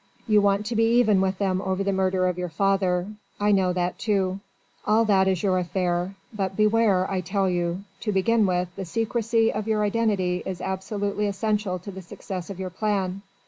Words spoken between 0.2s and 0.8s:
You want to